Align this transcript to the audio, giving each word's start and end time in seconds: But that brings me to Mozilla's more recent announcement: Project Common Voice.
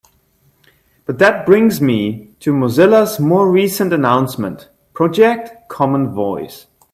But 1.05 1.19
that 1.19 1.45
brings 1.45 1.79
me 1.79 2.33
to 2.39 2.51
Mozilla's 2.53 3.19
more 3.19 3.51
recent 3.51 3.93
announcement: 3.93 4.67
Project 4.95 5.69
Common 5.69 6.11
Voice. 6.11 6.65